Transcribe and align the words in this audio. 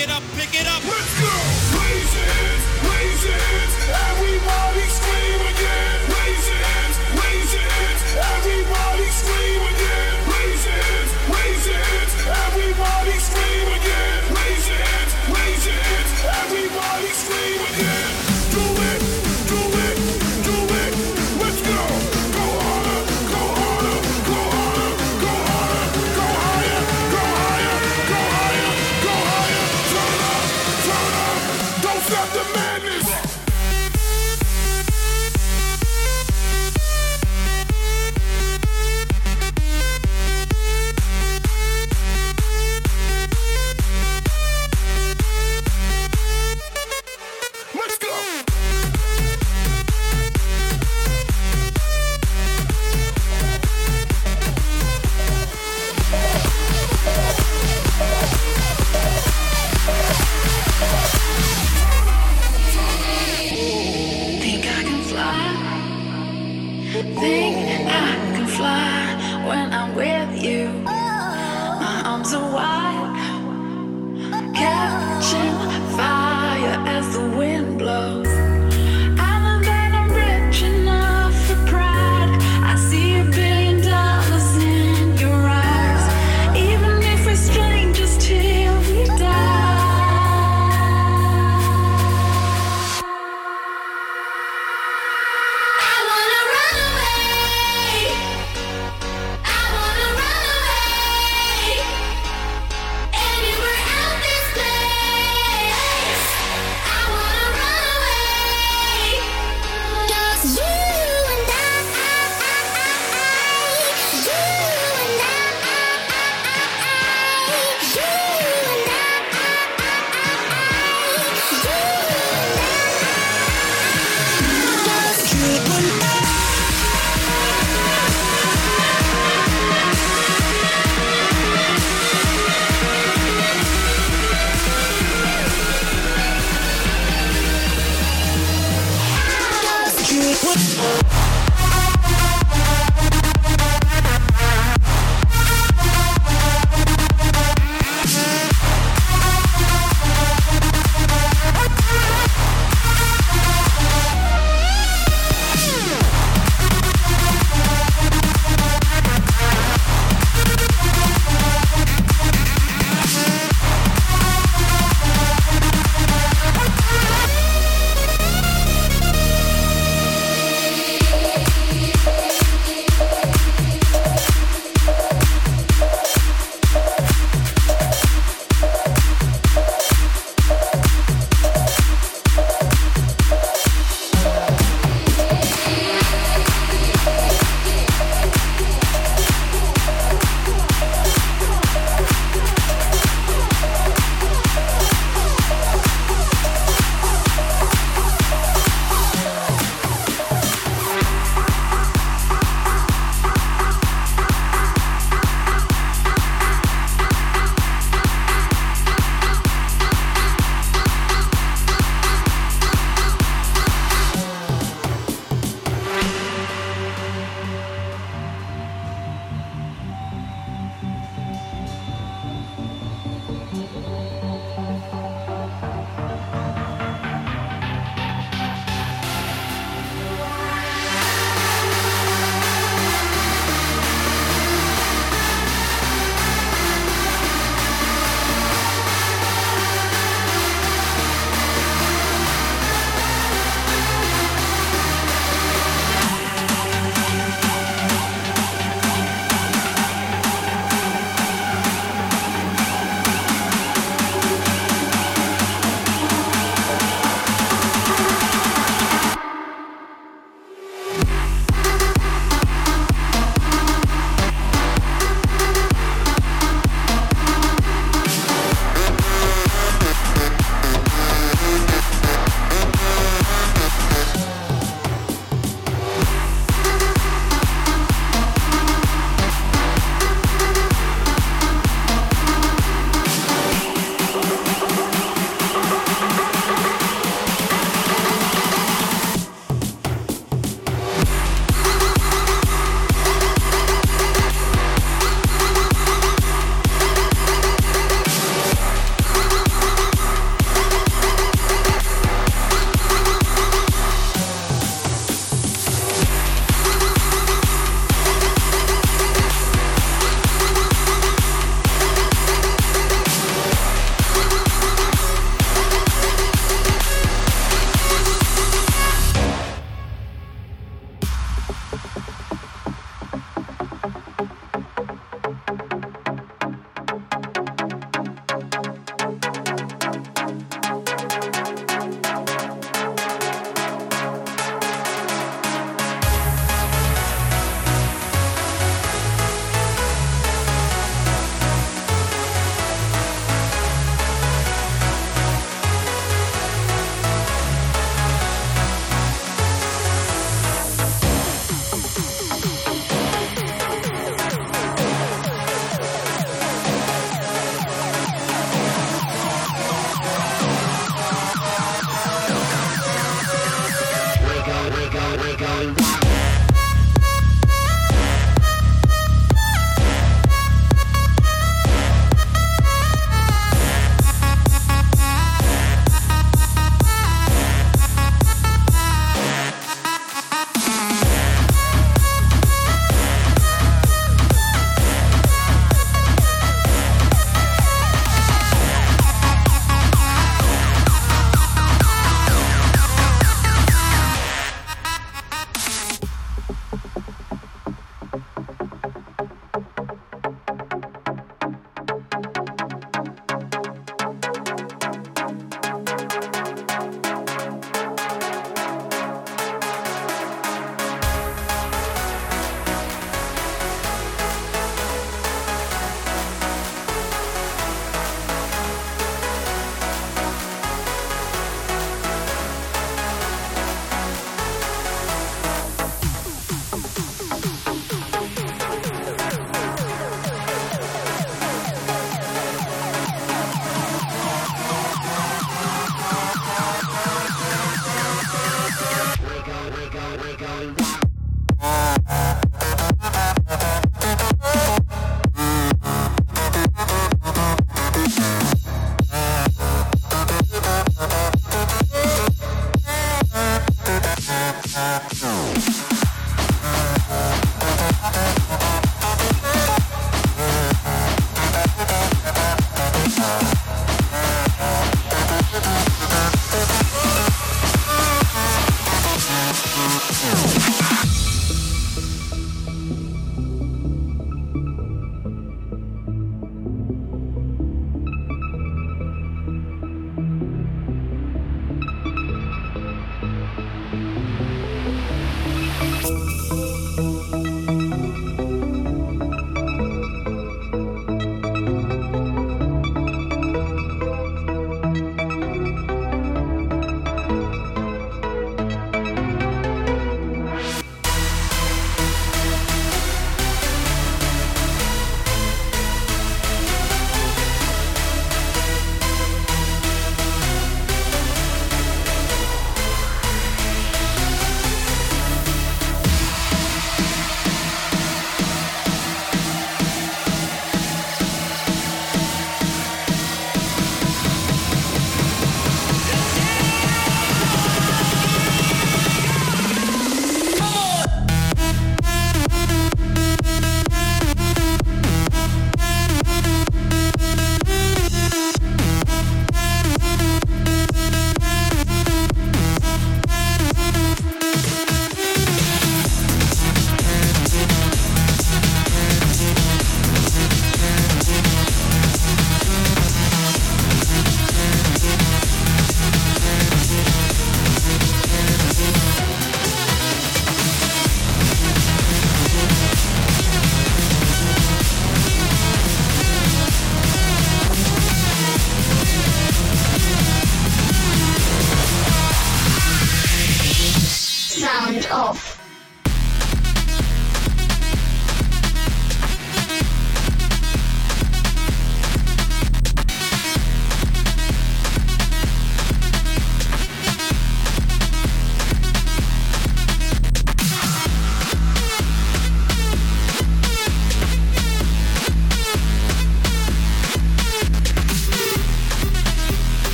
Pick 0.00 0.08
it 0.08 0.16
up, 0.16 0.22
pick 0.34 0.54
it 0.54 0.59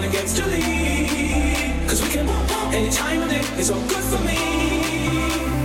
run 0.00 0.08
against 0.08 0.38
your 0.38 0.46
lead. 0.46 1.88
Cause 1.88 2.00
we 2.02 2.08
can, 2.08 2.28
any 2.72 2.90
time 2.90 3.22
of 3.22 3.28
day 3.28 3.44
is 3.60 3.70
all 3.70 3.80
good 3.88 4.04
for 4.12 4.20
me. 4.24 4.40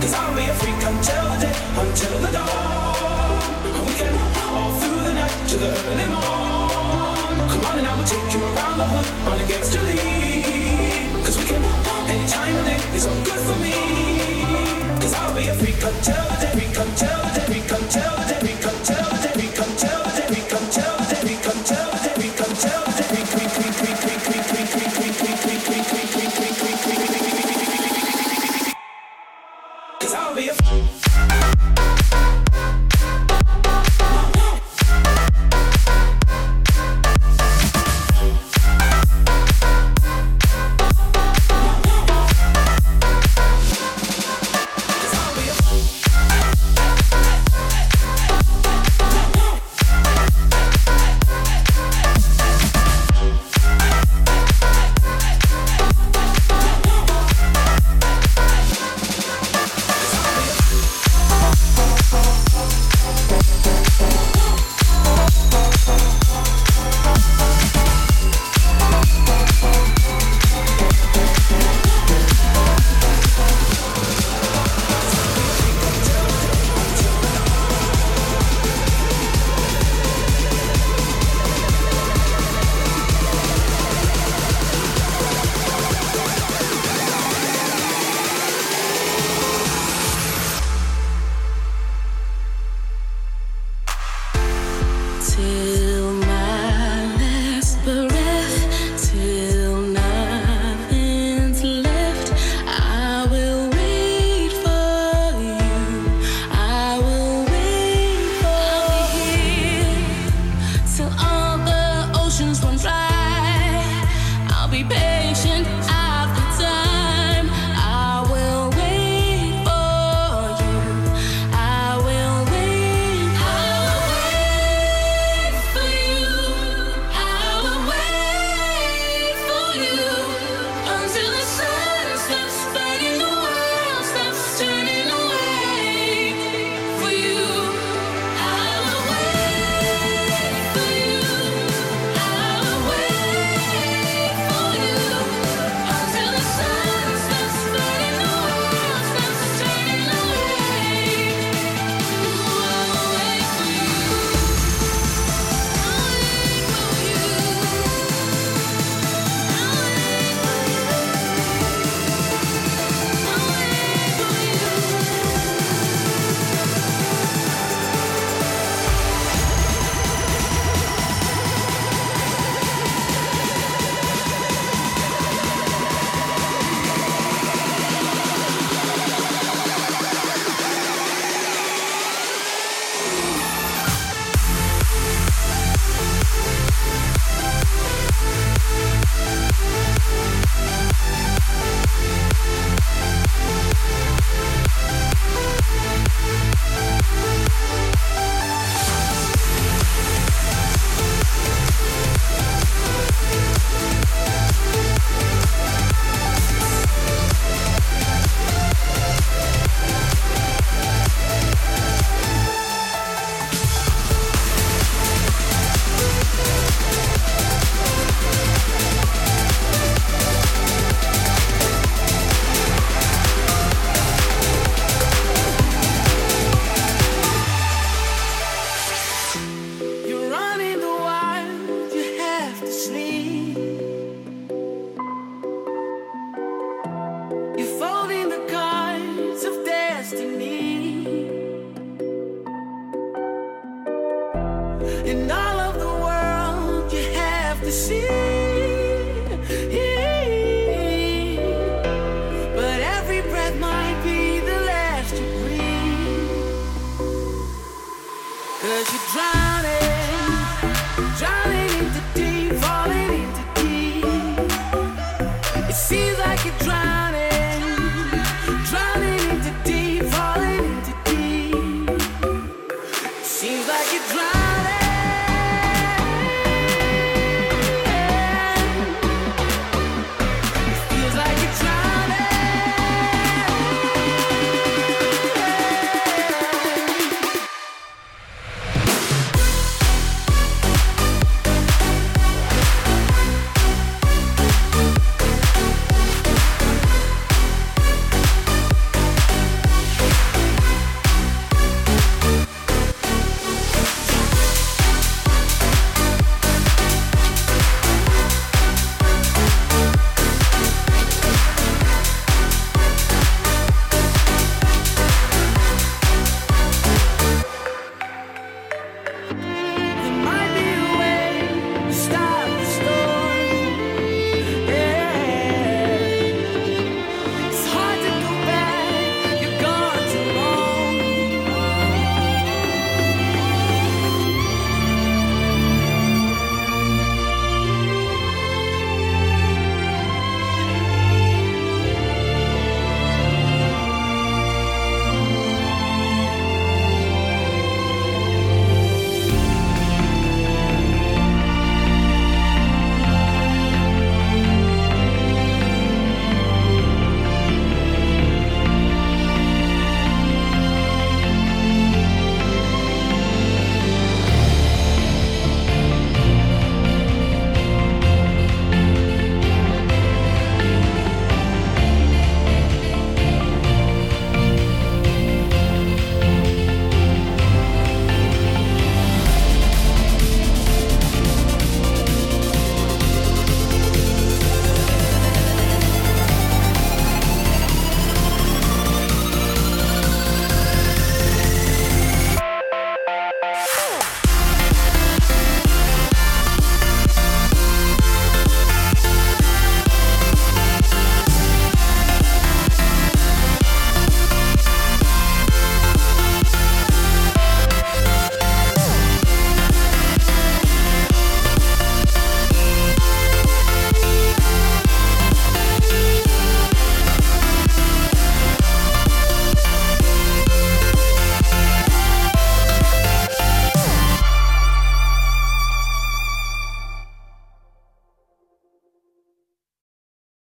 Cause 0.00 0.12
I'll 0.12 0.34
be 0.36 0.44
a 0.44 0.54
freak 0.60 0.82
until 0.92 1.24
the 1.32 1.38
day, 1.46 1.56
until 1.80 2.18
the 2.20 2.30
dawn. 2.36 3.86
We 3.86 3.92
can 3.96 4.14
all 4.52 4.72
through 4.80 5.00
the 5.08 5.14
night 5.14 5.36
to 5.50 5.56
the 5.56 5.70
early 5.88 6.08
morn. 6.12 7.36
Come 7.50 7.64
on 7.68 7.78
and 7.78 7.86
I 7.86 7.96
will 7.96 8.04
take 8.04 8.28
you 8.34 8.42
around 8.44 8.76
the 8.78 8.86
hood, 8.92 9.06
run 9.26 9.40
against 9.40 9.72
your 9.74 9.84
lead. 9.84 11.24
Cause 11.24 11.36
we 11.38 11.44
can, 11.44 11.62
any 12.12 12.26
time 12.28 12.56
of 12.56 12.64
day 12.66 12.80
is 12.96 13.06
all 13.06 13.20
good 13.24 13.40
for 13.48 13.58
me. 13.64 13.78
Cause 15.00 15.14
I'll 15.14 15.34
be 15.34 15.48
a 15.48 15.54
freak 15.54 15.80
until 15.80 16.24
the 16.30 16.36
day, 16.42 16.52
freak 16.56 16.76
until 16.84 17.18
the 17.24 17.30
day, 17.36 17.46
freak 17.48 17.70
until 17.72 18.12
the 18.18 18.24
day, 18.28 18.40
freak 18.44 18.64
until 18.72 18.95